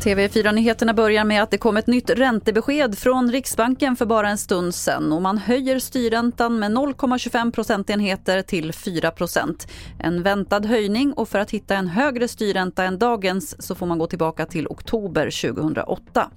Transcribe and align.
TV4-nyheterna 0.00 0.94
börjar 0.94 1.24
med 1.24 1.42
att 1.42 1.50
det 1.50 1.58
kom 1.58 1.76
ett 1.76 1.86
nytt 1.86 2.10
räntebesked 2.10 2.98
från 2.98 3.32
Riksbanken 3.32 3.96
för 3.96 4.06
bara 4.06 4.28
en 4.28 4.38
stund 4.38 4.74
sen. 4.74 5.12
och 5.12 5.22
man 5.22 5.38
höjer 5.38 5.78
styrräntan 5.78 6.58
med 6.58 6.72
0,25 6.72 7.50
procentenheter 7.50 8.42
till 8.42 8.72
4% 8.72 9.68
En 9.98 10.22
väntad 10.22 10.60
höjning 10.60 11.12
och 11.12 11.28
för 11.28 11.38
att 11.38 11.50
hitta 11.50 11.76
en 11.76 11.88
högre 11.88 12.28
styrränta 12.28 12.84
än 12.84 12.98
dagens 12.98 13.62
så 13.62 13.74
får 13.74 13.86
man 13.86 13.98
gå 13.98 14.06
tillbaka 14.06 14.46
till 14.46 14.66
oktober 14.66 15.52
2008. 15.52 16.30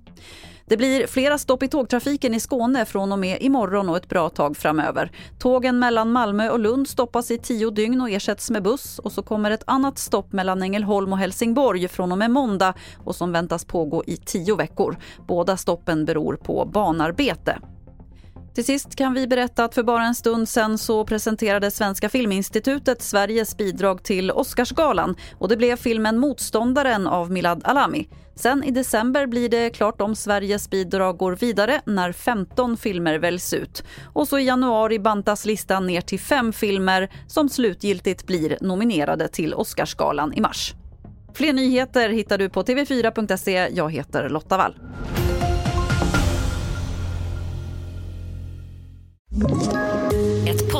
Det 0.66 0.78
blir 0.78 1.08
flera 1.08 1.38
stopp 1.38 1.64
i 1.64 1.68
tågtrafiken 1.68 2.34
i 2.34 2.40
Skåne 2.40 2.86
från 2.86 3.12
och 3.12 3.20
med 3.20 3.42
imorgon 3.42 3.90
och 3.90 3.98
ett 3.98 4.10
bra 4.10 4.30
tag 4.30 4.58
framöver. 4.58 5.12
Tågen 5.40 5.80
mellan 5.80 6.12
Malmö 6.12 6.50
och 6.50 6.60
Lund 6.60 6.88
stoppas 6.88 7.32
i 7.32 7.38
tio 7.38 7.70
dygn 7.70 8.02
och 8.02 8.10
ersätts 8.10 8.50
med 8.50 8.64
buss. 8.64 9.00
Och 9.00 9.12
så 9.12 9.24
kommer 9.24 9.52
ett 9.52 9.64
annat 9.68 9.98
stopp 9.98 10.34
mellan 10.34 10.64
Ängelholm 10.64 11.14
och 11.14 11.20
Helsingborg 11.20 11.88
från 11.88 12.12
och 12.12 12.18
med 12.18 12.32
måndag 12.32 12.74
och 13.04 13.16
som 13.16 13.32
väntas 13.32 13.66
pågå 13.66 14.04
i 14.08 14.18
tio 14.18 14.56
veckor. 14.56 14.98
Båda 15.28 15.58
stoppen 15.58 16.06
beror 16.06 16.36
på 16.36 16.66
banarbete. 16.66 17.60
Till 18.54 18.66
sist 18.66 18.96
kan 18.96 19.14
vi 19.14 19.28
berätta 19.28 19.64
att 19.64 19.76
för 19.76 19.84
bara 19.84 20.04
en 20.04 20.16
stund 20.16 20.50
sen 20.50 20.78
så 20.78 21.06
presenterade 21.06 21.72
Svenska 21.72 22.10
Filminstitutet 22.10 23.02
Sveriges 23.02 23.58
bidrag 23.58 24.04
till 24.04 24.32
Oscarsgalan 24.32 25.16
och 25.38 25.50
det 25.50 25.58
blev 25.58 25.76
filmen 25.76 26.20
Motståndaren 26.20 27.08
av 27.08 27.32
Milad 27.32 27.62
Alami. 27.66 28.08
Sen 28.36 28.64
i 28.64 28.72
december 28.72 29.28
blir 29.28 29.50
det 29.50 29.70
klart 29.70 30.02
om 30.02 30.16
Sveriges 30.16 30.70
bidrag 30.70 31.18
går 31.18 31.36
vidare 31.36 31.82
när 31.86 32.12
15 32.12 32.78
filmer 32.78 33.20
väljs 33.20 33.54
ut. 33.54 33.84
Och 34.14 34.28
så 34.28 34.40
i 34.40 34.44
januari 34.44 35.00
bantas 35.00 35.46
listan 35.46 35.88
ner 35.88 36.02
till 36.02 36.20
fem 36.20 36.54
filmer 36.54 37.10
som 37.28 37.50
slutgiltigt 37.50 38.28
blir 38.28 38.58
nominerade 38.62 39.28
till 39.28 39.54
Oscarsgalan 39.54 40.34
i 40.34 40.42
mars. 40.42 40.74
Fler 41.34 41.54
nyheter 41.54 42.10
hittar 42.10 42.38
du 42.38 42.50
på 42.50 42.64
tv4.se. 42.64 43.70
Jag 43.72 43.92
heter 43.92 44.30
Lotta 44.30 44.58
Wall. 44.58 44.76